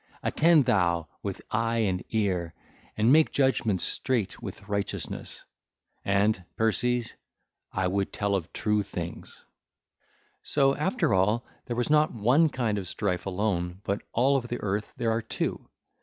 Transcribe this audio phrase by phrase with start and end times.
[0.23, 2.55] Attend thou with eye and ear,
[2.97, 5.45] and make judgements straight with righteousness.
[6.03, 7.13] And I, Perses,
[7.75, 9.45] would tell of true things.
[10.43, 10.73] (ll.
[10.73, 14.35] 11 24) So, after all, there was not one kind of Strife alone, but all
[14.37, 15.69] over the earth there are two.